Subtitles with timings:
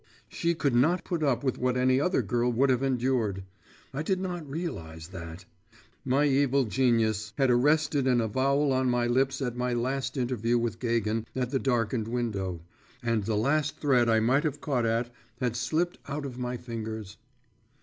[0.29, 3.43] She could not put up with what any other girl would have endured;
[3.93, 5.45] I did not realise that.
[6.03, 10.79] My evil genius had arrested an avowal on my lips at my last interview with
[10.79, 12.61] Gagin at the darkened window,
[13.03, 17.17] and the last thread I might have caught at, had slipped out of my fingers.